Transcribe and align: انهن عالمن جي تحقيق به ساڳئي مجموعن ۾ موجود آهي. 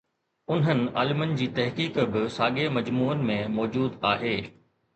انهن 0.53 0.79
عالمن 1.01 1.35
جي 1.41 1.47
تحقيق 1.59 1.99
به 2.17 2.25
ساڳئي 2.39 2.65
مجموعن 2.81 3.25
۾ 3.33 3.39
موجود 3.61 4.03
آهي. 4.17 4.37